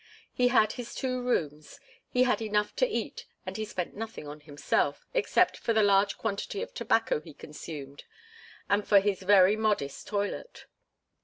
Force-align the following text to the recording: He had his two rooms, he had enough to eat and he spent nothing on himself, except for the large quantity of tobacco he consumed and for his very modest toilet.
He 0.33 0.47
had 0.47 0.71
his 0.71 0.95
two 0.95 1.21
rooms, 1.21 1.79
he 2.09 2.23
had 2.23 2.41
enough 2.41 2.75
to 2.77 2.87
eat 2.87 3.27
and 3.45 3.55
he 3.55 3.63
spent 3.65 3.93
nothing 3.95 4.27
on 4.27 4.39
himself, 4.39 5.05
except 5.13 5.57
for 5.57 5.73
the 5.73 5.83
large 5.83 6.17
quantity 6.17 6.63
of 6.63 6.73
tobacco 6.73 7.19
he 7.21 7.35
consumed 7.35 8.05
and 8.67 8.87
for 8.87 8.99
his 8.99 9.19
very 9.21 9.55
modest 9.55 10.07
toilet. 10.07 10.65